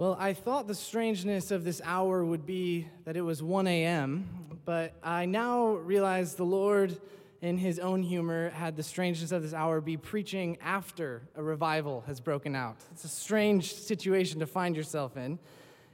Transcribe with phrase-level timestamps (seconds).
[0.00, 4.26] Well, I thought the strangeness of this hour would be that it was 1 a.m.,
[4.64, 6.98] but I now realize the Lord,
[7.42, 12.02] in his own humor, had the strangeness of this hour be preaching after a revival
[12.06, 12.78] has broken out.
[12.92, 15.38] It's a strange situation to find yourself in.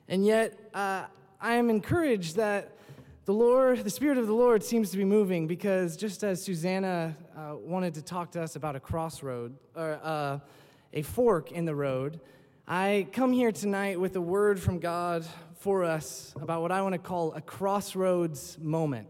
[0.06, 1.06] And yet, uh,
[1.40, 2.78] I am encouraged that
[3.24, 7.16] the Lord, the Spirit of the Lord seems to be moving because just as Susanna
[7.36, 10.38] uh, wanted to talk to us about a crossroad, or uh,
[10.92, 12.20] a fork in the road,
[12.68, 15.24] I come here tonight with a word from God
[15.60, 19.06] for us about what I want to call a crossroads moment.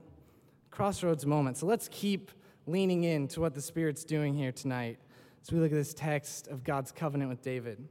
[0.70, 1.56] Crossroads moment.
[1.56, 2.32] So let's keep
[2.66, 4.98] leaning in to what the Spirit's doing here tonight
[5.40, 7.82] as we look at this text of God's covenant with David.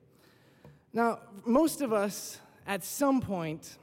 [0.93, 3.79] Now, most of us at some point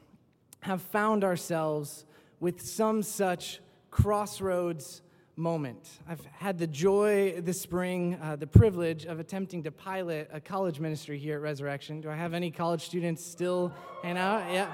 [0.61, 2.05] have found ourselves
[2.39, 3.59] with some such
[3.91, 5.03] crossroads
[5.37, 5.99] moment.
[6.07, 10.79] I've had the joy this spring, uh, the privilege of attempting to pilot a college
[10.79, 12.01] ministry here at Resurrection.
[12.01, 14.53] Do I have any college students still hanging out?
[14.53, 14.73] Yeah,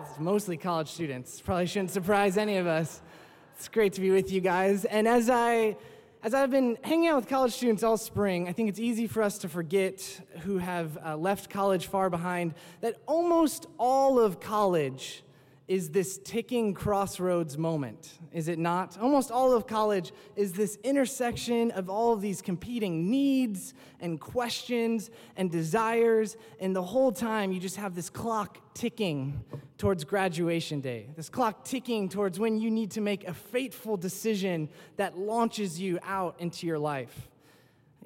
[0.00, 1.40] it's mostly college students.
[1.40, 3.02] Probably shouldn't surprise any of us.
[3.56, 4.84] It's great to be with you guys.
[4.86, 5.76] And as I
[6.20, 9.22] as I've been hanging out with college students all spring, I think it's easy for
[9.22, 15.22] us to forget who have uh, left college far behind that almost all of college
[15.68, 18.98] is this ticking crossroads moment, is it not?
[18.98, 25.10] Almost all of college is this intersection of all of these competing needs and questions
[25.36, 29.44] and desires, and the whole time you just have this clock ticking
[29.76, 34.70] towards graduation day, this clock ticking towards when you need to make a fateful decision
[34.96, 37.28] that launches you out into your life.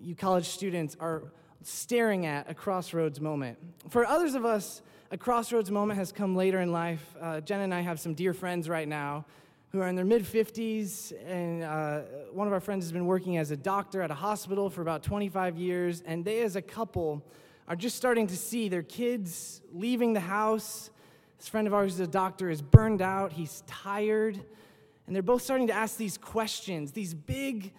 [0.00, 1.32] You college students are
[1.62, 3.56] staring at a crossroads moment.
[3.88, 4.82] For others of us,
[5.12, 7.14] a crossroads moment has come later in life.
[7.20, 9.26] Uh, Jen and I have some dear friends right now
[9.68, 12.00] who are in their mid 50s, and uh,
[12.32, 15.02] one of our friends has been working as a doctor at a hospital for about
[15.02, 17.22] 25 years, and they, as a couple,
[17.68, 20.90] are just starting to see their kids leaving the house.
[21.36, 24.40] This friend of ours a doctor, is burned out, he's tired,
[25.06, 27.74] and they're both starting to ask these questions, these big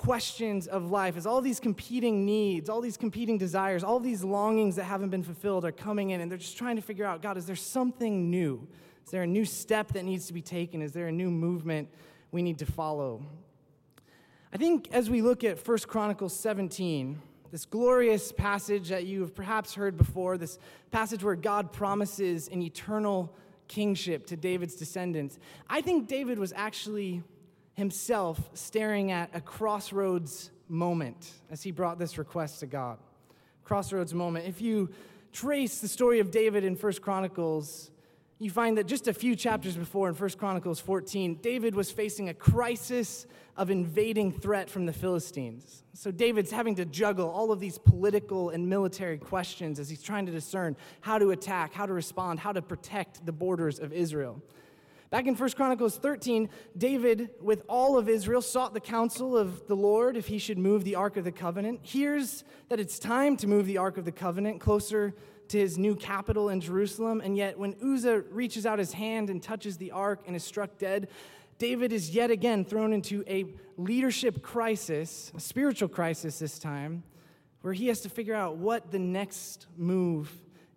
[0.00, 4.76] questions of life as all these competing needs, all these competing desires, all these longings
[4.76, 7.36] that haven't been fulfilled are coming in, and they're just trying to figure out God,
[7.36, 8.66] is there something new?
[9.04, 10.80] Is there a new step that needs to be taken?
[10.80, 11.90] Is there a new movement
[12.32, 13.22] we need to follow?
[14.54, 17.20] I think as we look at 1 Chronicles 17,
[17.52, 20.58] this glorious passage that you have perhaps heard before, this
[20.90, 23.36] passage where God promises an eternal
[23.68, 25.38] kingship to David's descendants,
[25.68, 27.22] I think David was actually
[27.74, 32.98] himself staring at a crossroads moment as he brought this request to God.
[33.64, 34.46] Crossroads moment.
[34.46, 34.90] If you
[35.32, 37.90] trace the story of David in First Chronicles,
[38.38, 42.30] you find that just a few chapters before in First Chronicles 14, David was facing
[42.30, 43.26] a crisis
[43.56, 45.84] of invading threat from the Philistines.
[45.92, 50.24] So David's having to juggle all of these political and military questions as he's trying
[50.24, 54.40] to discern how to attack, how to respond, how to protect the borders of Israel.
[55.10, 56.48] Back in 1 Chronicles 13,
[56.78, 60.84] David, with all of Israel, sought the counsel of the Lord if he should move
[60.84, 61.80] the Ark of the Covenant.
[61.82, 65.12] Hears that it's time to move the Ark of the Covenant closer
[65.48, 67.20] to his new capital in Jerusalem.
[67.24, 70.78] And yet, when Uzzah reaches out his hand and touches the Ark and is struck
[70.78, 71.08] dead,
[71.58, 77.02] David is yet again thrown into a leadership crisis, a spiritual crisis this time,
[77.62, 80.32] where he has to figure out what the next move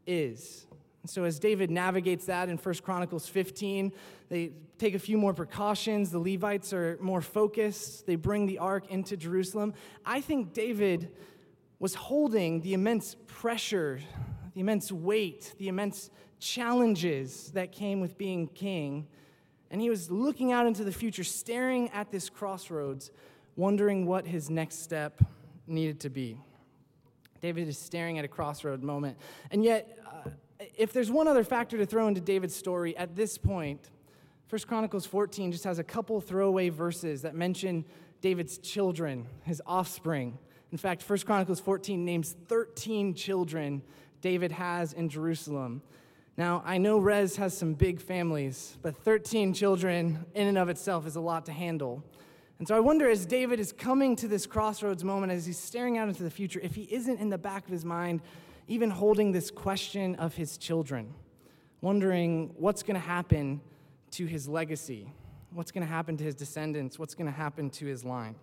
[0.07, 0.65] is.
[1.03, 3.91] And so as David navigates that in 1 Chronicles 15,
[4.33, 4.49] they
[4.79, 6.09] take a few more precautions.
[6.09, 8.07] The Levites are more focused.
[8.07, 9.75] They bring the ark into Jerusalem.
[10.03, 11.11] I think David
[11.77, 14.01] was holding the immense pressure,
[14.55, 19.05] the immense weight, the immense challenges that came with being king.
[19.69, 23.11] And he was looking out into the future, staring at this crossroads,
[23.55, 25.21] wondering what his next step
[25.67, 26.39] needed to be.
[27.39, 29.15] David is staring at a crossroad moment.
[29.51, 30.31] And yet, uh,
[30.75, 33.91] if there's one other factor to throw into David's story at this point,
[34.53, 37.83] 1 Chronicles 14 just has a couple throwaway verses that mention
[38.21, 40.37] David's children, his offspring.
[40.71, 43.81] In fact, 1 Chronicles 14 names 13 children
[44.21, 45.81] David has in Jerusalem.
[46.37, 51.07] Now, I know Rez has some big families, but 13 children in and of itself
[51.07, 52.03] is a lot to handle.
[52.59, 55.97] And so I wonder as David is coming to this crossroads moment, as he's staring
[55.97, 58.21] out into the future, if he isn't in the back of his mind
[58.67, 61.11] even holding this question of his children,
[61.81, 63.59] wondering what's going to happen
[64.13, 65.11] to his legacy,
[65.51, 68.35] what's going to happen to his descendants, what's going to happen to his line.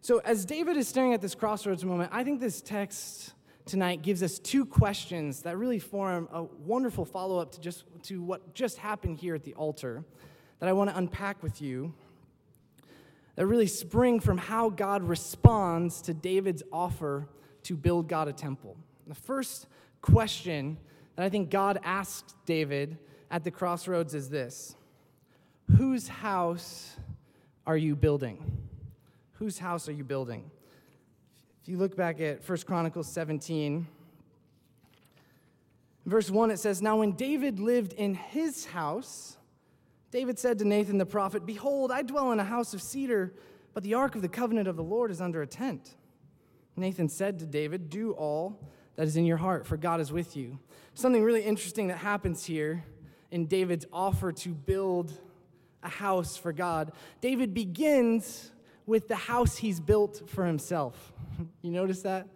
[0.00, 3.34] So, as David is staring at this crossroads moment, I think this text
[3.66, 8.22] tonight gives us two questions that really form a wonderful follow up to, just, to
[8.22, 10.04] what just happened here at the altar
[10.58, 11.92] that I want to unpack with you
[13.38, 17.28] that really spring from how God responds to David's offer
[17.62, 18.76] to build God a temple.
[19.06, 19.68] The first
[20.00, 20.76] question
[21.14, 22.98] that I think God asked David
[23.30, 24.76] at the crossroads is this
[25.76, 26.96] Whose house
[27.66, 28.68] are you building?
[29.32, 30.50] Whose house are you building?
[31.62, 33.86] If you look back at 1 Chronicles 17,
[36.06, 39.36] verse 1, it says, Now when David lived in his house,
[40.10, 43.34] David said to Nathan the prophet, Behold, I dwell in a house of cedar,
[43.74, 45.94] but the ark of the covenant of the Lord is under a tent.
[46.74, 48.58] Nathan said to David, Do all
[48.96, 50.58] that is in your heart, for God is with you.
[50.94, 52.84] Something really interesting that happens here
[53.30, 55.12] in David's offer to build
[55.82, 56.92] a house for God.
[57.20, 58.50] David begins
[58.86, 61.12] with the house he's built for himself.
[61.62, 62.26] You notice that?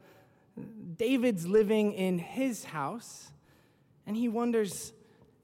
[0.97, 3.33] David's living in his house,
[4.06, 4.93] and he wonders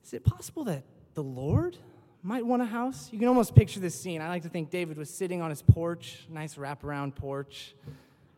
[0.04, 1.76] is it possible that the Lord
[2.22, 3.10] might want a house?
[3.12, 4.22] You can almost picture this scene.
[4.22, 7.74] I like to think David was sitting on his porch, nice wraparound porch,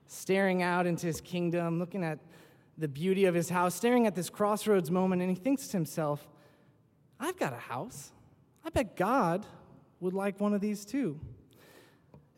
[0.08, 2.18] staring out into his kingdom, looking at
[2.76, 6.26] the beauty of his house, staring at this crossroads moment, and he thinks to himself,
[7.20, 8.12] I've got a house.
[8.64, 9.44] I bet God
[10.00, 11.20] would like one of these too.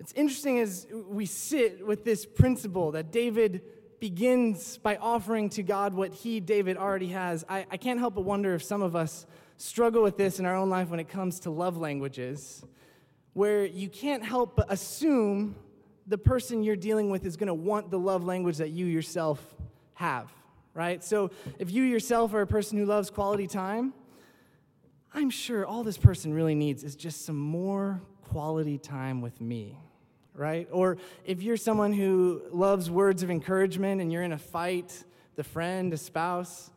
[0.01, 3.63] It's interesting as we sit with this principle that David
[4.01, 7.45] begins by offering to God what he, David, already has.
[7.49, 9.27] I, I can't help but wonder if some of us
[9.59, 12.65] struggle with this in our own life when it comes to love languages,
[13.33, 15.55] where you can't help but assume
[16.09, 19.55] the person you're dealing with is going to want the love language that you yourself
[19.95, 20.33] have,
[20.75, 21.05] right?
[21.05, 21.31] So
[21.61, 23.95] if you yourself are a person who loves quality time,
[25.15, 29.79] I'm sure all this person really needs is just some more quality time with me,
[30.35, 30.67] right?
[30.73, 35.05] Or if you're someone who loves words of encouragement and you're in a fight,
[35.37, 36.71] the friend, a spouse,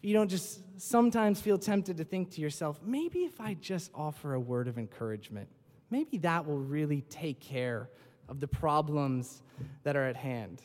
[0.00, 4.34] you don't just sometimes feel tempted to think to yourself, maybe if I just offer
[4.34, 5.48] a word of encouragement,
[5.90, 7.90] maybe that will really take care
[8.28, 9.42] of the problems
[9.84, 10.62] that are at hand.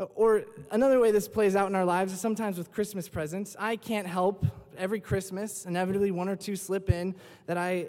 [0.00, 3.54] Uh, or another way this plays out in our lives is sometimes with Christmas presents.
[3.58, 4.46] I can't help
[4.78, 7.14] every Christmas, inevitably one or two slip in,
[7.46, 7.88] that I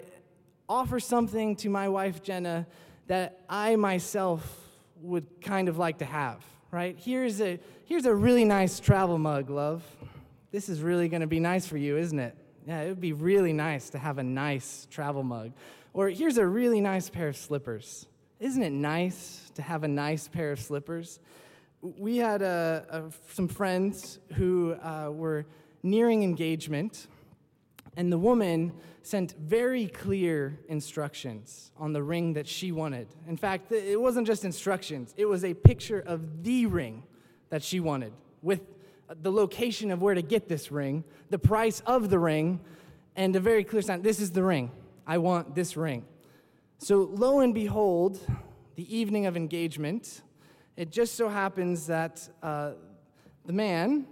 [0.68, 2.66] offer something to my wife Jenna
[3.06, 4.60] that I myself
[5.00, 6.96] would kind of like to have, right?
[6.98, 9.82] Here's a, here's a really nice travel mug, love.
[10.50, 12.36] This is really going to be nice for you, isn't it?
[12.66, 15.52] Yeah, it would be really nice to have a nice travel mug.
[15.94, 18.06] Or here's a really nice pair of slippers.
[18.38, 21.18] Isn't it nice to have a nice pair of slippers?
[21.82, 23.02] We had uh, uh,
[23.32, 25.44] some friends who uh, were
[25.82, 27.08] nearing engagement,
[27.96, 33.08] and the woman sent very clear instructions on the ring that she wanted.
[33.26, 37.02] In fact, it wasn't just instructions, it was a picture of the ring
[37.50, 38.12] that she wanted
[38.42, 38.60] with
[39.20, 42.60] the location of where to get this ring, the price of the ring,
[43.16, 44.70] and a very clear sign this is the ring.
[45.06, 46.04] I want this ring.
[46.78, 48.20] So, lo and behold,
[48.76, 50.22] the evening of engagement,
[50.76, 52.72] it just so happens that uh,
[53.44, 54.06] the man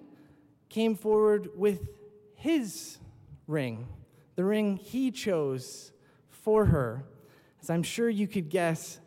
[0.68, 1.88] came forward with
[2.34, 2.98] his
[3.46, 3.88] ring,
[4.36, 5.92] the ring he chose
[6.28, 7.04] for her.
[7.60, 9.00] As I'm sure you could guess,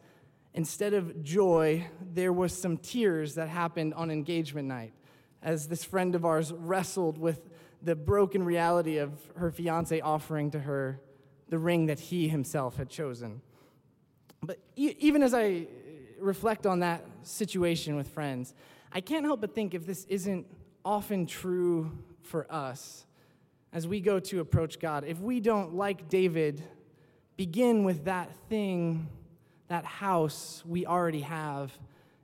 [0.53, 4.94] instead of joy, there was some tears that happened on engagement night
[5.41, 7.50] as this friend of ours wrestled with
[7.81, 11.01] the broken reality of her fiance offering to her
[11.50, 13.41] the ring that he himself had chosen.
[14.41, 15.67] But even as I
[16.23, 18.53] reflect on that situation with friends,
[18.91, 20.45] I can't help but think if this isn't
[20.85, 21.91] often true
[22.21, 23.05] for us
[23.71, 26.63] as we go to approach God, if we don't, like David,
[27.38, 29.07] begin with that thing,
[29.67, 31.71] that house we already have,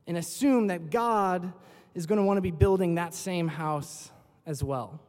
[0.05, 1.51] and assume that God
[1.95, 4.11] is going to want to be building that same house
[4.45, 4.99] as well.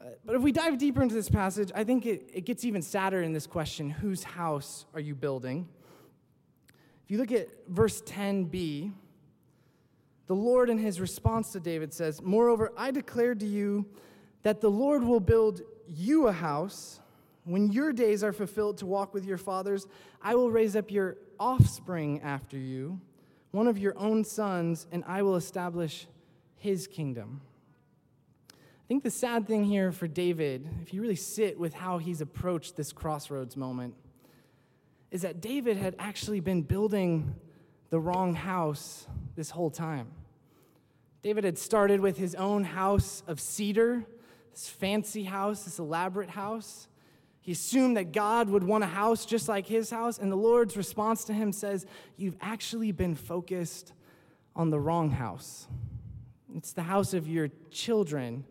[0.00, 2.80] Uh, but if we dive deeper into this passage, I think it, it gets even
[2.80, 5.68] sadder in this question whose house are you building?
[7.04, 8.92] If you look at verse 10b,
[10.26, 13.86] the Lord, in his response to David, says, Moreover, I declare to you
[14.42, 17.00] that the Lord will build you a house.
[17.44, 19.86] When your days are fulfilled to walk with your fathers,
[20.22, 23.00] I will raise up your offspring after you,
[23.50, 26.06] one of your own sons, and I will establish
[26.56, 27.40] his kingdom.
[28.50, 32.20] I think the sad thing here for David, if you really sit with how he's
[32.20, 33.94] approached this crossroads moment,
[35.12, 37.34] is that David had actually been building
[37.90, 40.08] the wrong house this whole time.
[41.20, 44.04] David had started with his own house of cedar,
[44.52, 46.88] this fancy house, this elaborate house.
[47.42, 50.78] He assumed that God would want a house just like his house, and the Lord's
[50.78, 51.84] response to him says,
[52.16, 53.92] You've actually been focused
[54.56, 55.68] on the wrong house.
[56.56, 58.44] It's the house of your children,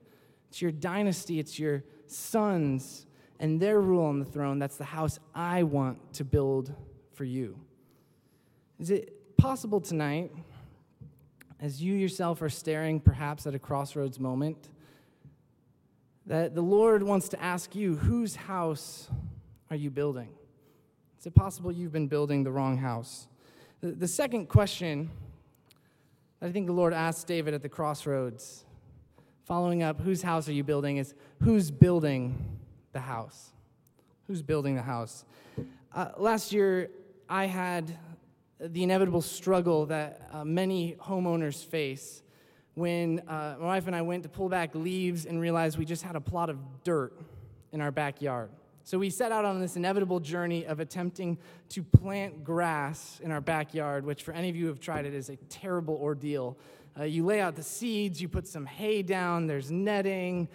[0.50, 3.08] it's your dynasty, it's your sons
[3.42, 4.60] and their rule on the throne.
[4.60, 6.74] That's the house I want to build
[7.14, 7.60] for you.
[8.80, 10.32] Is it possible tonight,
[11.60, 14.70] as you yourself are staring perhaps at a crossroads moment,
[16.28, 19.10] that the Lord wants to ask you, whose house
[19.72, 20.30] are you building?
[21.20, 23.28] Is it possible you've been building the wrong house?
[23.82, 25.10] The, second question
[26.40, 28.66] that I think the Lord asked David at the crossroads,
[29.46, 32.51] following up, whose house are you building, is who's building
[32.94, 33.52] the house?
[34.28, 35.26] Who's building the house?
[35.94, 36.90] Uh, last year,
[37.30, 37.98] I had
[38.60, 42.22] the inevitable struggle that uh, many homeowners face
[42.76, 46.04] when uh, my wife and I went to pull back leaves and realized we just
[46.04, 47.20] had a plot of dirt
[47.72, 48.50] in our backyard.
[48.84, 51.38] So we set out on this inevitable journey of attempting
[51.70, 55.14] to plant grass in our backyard, which for any of you who have tried it
[55.14, 56.58] is a terrible ordeal.
[57.00, 60.48] Uh, you lay out the seeds, you put some hay down, there's netting,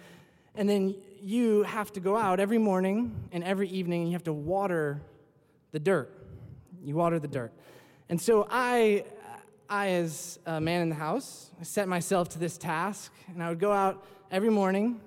[0.55, 4.23] and then you have to go out every morning and every evening and you have
[4.23, 5.01] to water
[5.71, 6.13] the dirt.
[6.83, 7.51] You water the dirt.
[8.09, 9.05] And so I,
[9.69, 13.59] I, as a man in the house, set myself to this task, and I would
[13.59, 15.01] go out every morning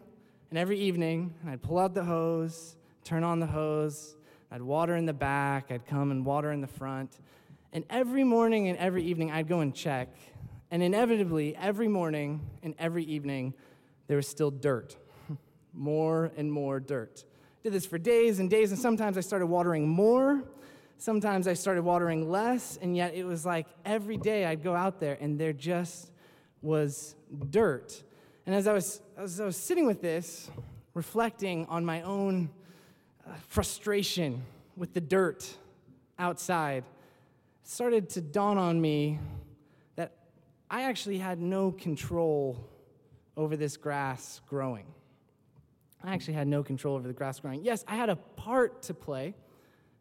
[0.51, 4.17] and every evening, and I'd pull out the hose, turn on the hose,
[4.51, 7.19] I'd water in the back, I'd come and water in the front.
[7.73, 10.09] And every morning and every evening, I'd go and check.
[10.71, 13.55] And inevitably, every morning and every evening,
[14.09, 14.97] there was still dirt.
[15.73, 17.25] More and more dirt.
[17.63, 20.45] Did this for days and days, and sometimes I started watering more
[21.01, 25.01] Sometimes I started watering less, and yet it was like every day I'd go out
[25.01, 26.13] there and there just
[26.61, 27.15] was
[27.49, 28.03] dirt.
[28.45, 30.51] And as I was, as I was sitting with this,
[30.93, 32.51] reflecting on my own
[33.27, 34.43] uh, frustration
[34.77, 35.51] with the dirt
[36.19, 36.85] outside,
[37.63, 39.21] it started to dawn on me
[39.97, 40.13] that
[40.71, 42.63] I actually had no control
[43.39, 44.85] over this grass growing.
[46.03, 47.63] I actually had no control over the grass growing.
[47.63, 49.35] Yes, I had a part to play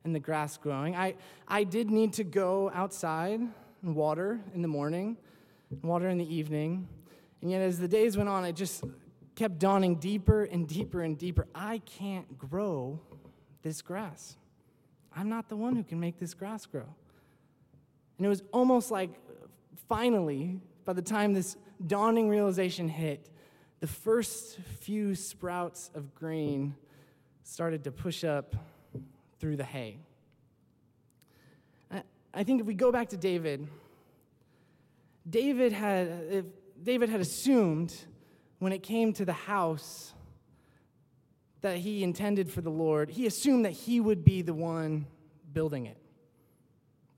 [0.06, 0.96] in the grass growing.
[0.96, 1.15] I,
[1.48, 5.18] I did need to go outside and water in the morning,
[5.82, 6.88] water in the evening.
[7.41, 8.84] And yet, as the days went on, it just
[9.36, 11.48] kept dawning deeper and deeper and deeper.
[11.53, 13.00] I can't grow
[13.62, 14.38] this grass.
[15.15, 16.86] I'm not the one who can make this grass grow.
[18.18, 19.12] And it was almost like
[19.88, 23.29] finally, by the time this dawning realization hit,
[23.79, 26.75] the first few sprouts of grain
[27.43, 28.55] started to push up
[29.39, 30.00] through the hay.
[32.33, 33.67] I think if we go back to David,
[35.27, 36.45] David had,
[36.81, 37.95] David had assumed
[38.59, 40.13] when it came to the house
[41.62, 45.07] that he intended for the Lord, he assumed that he would be the one
[45.51, 45.98] building it.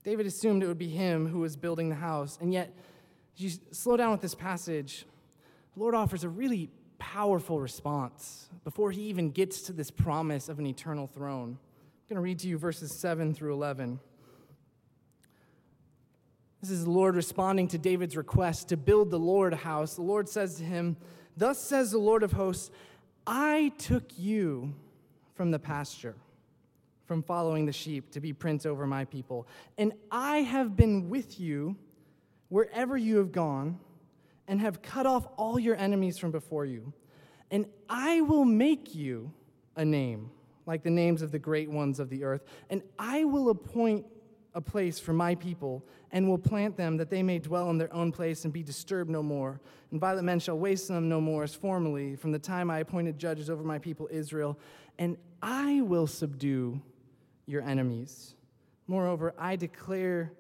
[0.03, 2.37] David assumed it would be him who was building the house.
[2.41, 2.75] And yet,
[3.35, 5.05] you slow down with this passage,
[5.73, 10.59] the Lord offers a really powerful response before he even gets to this promise of
[10.59, 11.57] an eternal throne
[12.11, 13.97] I'm going to read to you verses 7 through 11.
[16.59, 19.95] This is the Lord responding to David's request to build the Lord a house.
[19.95, 20.97] The Lord says to him,
[21.37, 22.69] Thus says the Lord of hosts,
[23.25, 24.75] I took you
[25.33, 26.15] from the pasture,
[27.05, 29.47] from following the sheep, to be prince over my people.
[29.77, 31.77] And I have been with you
[32.49, 33.79] wherever you have gone,
[34.51, 36.91] and have cut off all your enemies from before you.
[37.51, 39.31] And I will make you
[39.77, 40.29] a name
[40.65, 42.43] like the names of the great ones of the earth.
[42.69, 44.05] And I will appoint
[44.53, 47.93] a place for my people and will plant them that they may dwell in their
[47.93, 49.61] own place and be disturbed no more.
[49.89, 53.17] And violent men shall waste them no more as formerly, from the time I appointed
[53.17, 54.59] judges over my people Israel.
[54.99, 56.81] And I will subdue
[57.45, 58.35] your enemies.
[58.85, 60.33] Moreover, I declare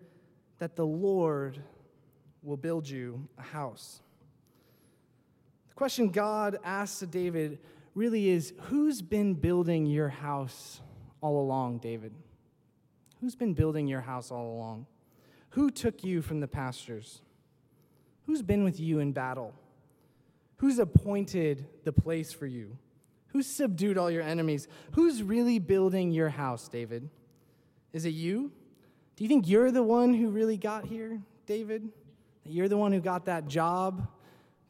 [0.59, 1.63] that the Lord
[2.43, 4.01] will build you a house.
[5.69, 7.59] The question God asks to David
[7.95, 10.81] really is who's been building your house
[11.21, 12.13] all along, David?
[13.19, 14.87] Who's been building your house all along?
[15.49, 17.21] Who took you from the pastures?
[18.25, 19.53] Who's been with you in battle?
[20.57, 22.77] Who's appointed the place for you?
[23.27, 24.67] Who's subdued all your enemies?
[24.91, 27.09] Who's really building your house, David?
[27.93, 28.51] Is it you?
[29.15, 31.89] Do you think you're the one who really got here, David?
[32.43, 34.07] That you're the one who got that job?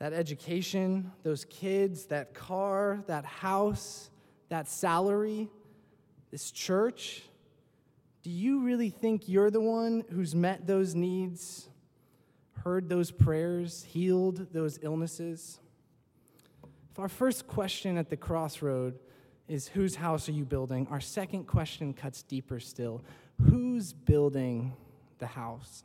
[0.02, 4.10] that education, those kids, that car, that house,
[4.50, 5.48] that salary,
[6.32, 7.22] this church?
[8.24, 11.70] Do you really think you're the one who's met those needs,
[12.64, 15.60] heard those prayers, healed those illnesses?
[16.92, 18.98] If our first question at the crossroad
[19.48, 23.04] is whose house are you building, our second question cuts deeper still.
[23.40, 24.74] Who's building
[25.20, 25.84] the house?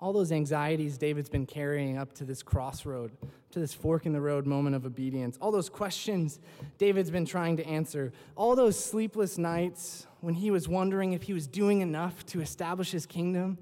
[0.00, 3.12] All those anxieties David's been carrying up to this crossroad,
[3.50, 6.40] to this fork in the road moment of obedience, all those questions
[6.78, 11.32] David's been trying to answer, all those sleepless nights when he was wondering if he
[11.32, 13.58] was doing enough to establish his kingdom.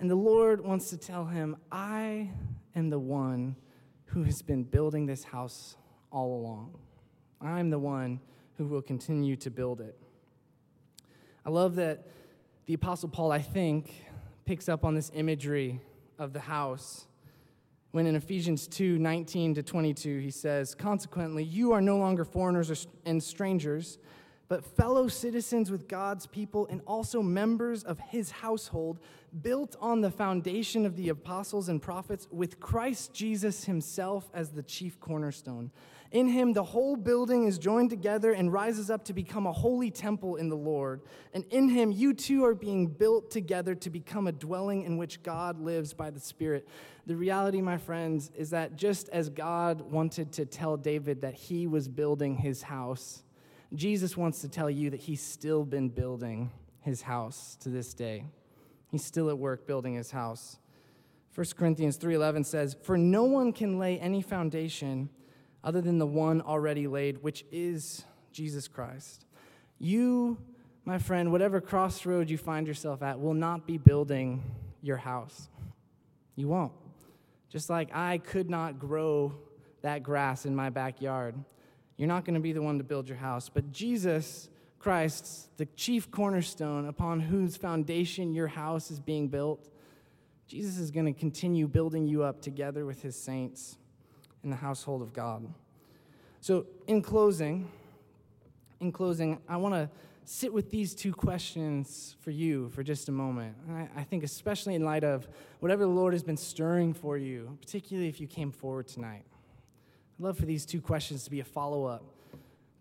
[0.00, 2.30] And the Lord wants to tell him, I
[2.76, 3.56] am the one
[4.06, 5.76] who has been building this house
[6.10, 6.78] all along.
[7.40, 8.20] I'm the one
[8.56, 9.98] who will continue to build it.
[11.44, 12.06] I love that
[12.66, 13.92] the Apostle Paul, I think,
[14.48, 15.78] picks up on this imagery
[16.18, 17.06] of the house
[17.90, 22.86] when in Ephesians 2 19 to 22, he says, Consequently, you are no longer foreigners
[23.04, 23.98] and strangers
[24.48, 28.98] but fellow citizens with God's people and also members of his household,
[29.42, 34.62] built on the foundation of the apostles and prophets, with Christ Jesus himself as the
[34.62, 35.70] chief cornerstone.
[36.10, 39.90] In him, the whole building is joined together and rises up to become a holy
[39.90, 41.02] temple in the Lord.
[41.34, 45.22] And in him, you too are being built together to become a dwelling in which
[45.22, 46.66] God lives by the Spirit.
[47.04, 51.66] The reality, my friends, is that just as God wanted to tell David that he
[51.66, 53.22] was building his house,
[53.74, 58.24] Jesus wants to tell you that he's still been building his house to this day.
[58.90, 60.58] He's still at work building his house.
[61.34, 65.10] 1 Corinthians 3:11 says, "For no one can lay any foundation
[65.62, 69.26] other than the one already laid, which is Jesus Christ."
[69.78, 70.38] You,
[70.84, 74.42] my friend, whatever crossroad you find yourself at, will not be building
[74.80, 75.50] your house.
[76.34, 76.72] You won't.
[77.50, 79.34] Just like I could not grow
[79.82, 81.34] that grass in my backyard.
[81.98, 85.66] You're not going to be the one to build your house, but Jesus Christ, the
[85.66, 89.68] chief cornerstone upon whose foundation your house is being built,
[90.46, 93.76] Jesus is going to continue building you up together with his saints
[94.44, 95.46] in the household of God.
[96.40, 97.68] So, in closing,
[98.80, 99.90] in closing, I want to
[100.24, 103.56] sit with these two questions for you for just a moment.
[103.70, 105.26] I, I think, especially in light of
[105.58, 109.24] whatever the Lord has been stirring for you, particularly if you came forward tonight.
[110.18, 112.02] I'd love for these two questions to be a follow up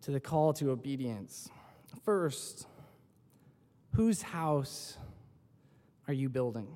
[0.02, 1.50] to the call to obedience.
[2.04, 2.66] First,
[3.94, 4.98] whose house
[6.08, 6.68] are you building?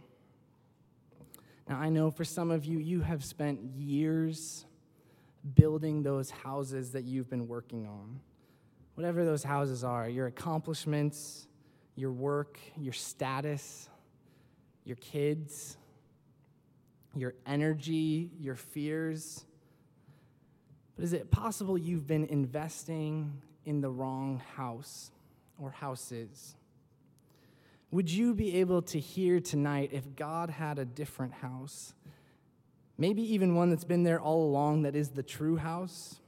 [1.67, 4.65] Now, I know for some of you, you have spent years
[5.55, 8.19] building those houses that you've been working on.
[8.93, 11.47] Whatever those houses are, your accomplishments,
[11.95, 13.89] your work, your status,
[14.83, 15.77] your kids,
[17.15, 19.45] your energy, your fears
[21.01, 25.09] but is it possible you've been investing in the wrong house
[25.57, 26.55] or houses?
[27.89, 31.95] Would you be able to hear tonight if God had a different house?
[32.99, 36.19] Maybe even one that's been there all along that is the true house,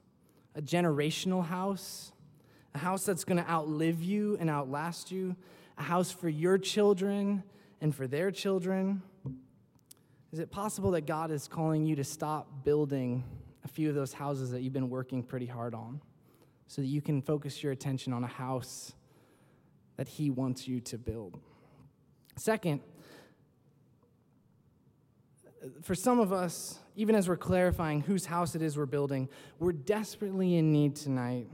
[0.55, 2.11] a generational house,
[2.73, 5.35] a house that's going to outlive you and outlast you,
[5.77, 7.43] a house for your children
[7.79, 9.03] and for their children.
[10.31, 13.23] Is it possible that God is calling you to stop building
[13.63, 16.01] a few of those houses that you've been working pretty hard on
[16.67, 18.93] so that you can focus your attention on a house
[19.97, 21.39] that He wants you to build.
[22.35, 22.81] Second,
[25.81, 29.71] for some of us, even as we're clarifying whose house it is we're building, we're
[29.71, 31.47] desperately in need tonight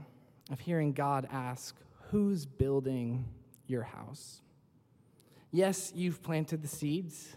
[0.52, 1.76] of hearing God ask,
[2.12, 3.26] Who's building
[3.68, 4.42] your house?
[5.52, 7.36] Yes, you've planted the seeds.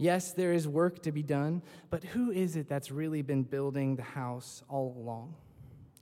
[0.00, 1.60] Yes, there is work to be done,
[1.90, 5.34] but who is it that's really been building the house all along?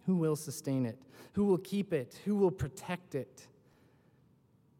[0.06, 0.96] Who will sustain it?
[1.32, 2.20] Who will keep it?
[2.24, 3.48] Who will protect it?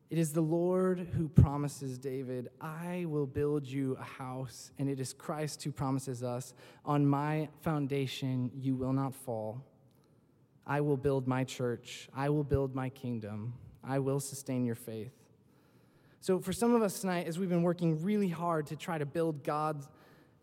[0.08, 5.00] It is the Lord who promises David, I will build you a house, and it
[5.00, 6.54] is Christ who promises us,
[6.84, 9.64] On my foundation you will not fall.
[10.64, 15.27] I will build my church, I will build my kingdom, I will sustain your faith.
[16.20, 19.06] So, for some of us tonight, as we've been working really hard to try to
[19.06, 19.88] build God's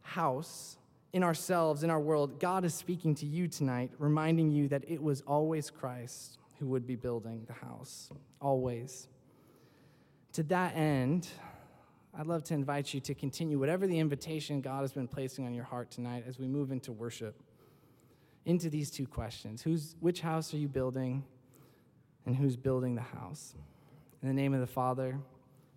[0.02, 0.78] house
[1.12, 5.02] in ourselves, in our world, God is speaking to you tonight, reminding you that it
[5.02, 8.10] was always Christ who would be building the house.
[8.40, 9.08] Always.
[10.34, 11.28] To that end,
[12.18, 15.54] I'd love to invite you to continue whatever the invitation God has been placing on
[15.54, 17.42] your heart tonight as we move into worship,
[18.46, 21.24] into these two questions Who's, Which house are you building,
[22.26, 23.56] and who's building the house?
[24.22, 25.20] In the name of the Father,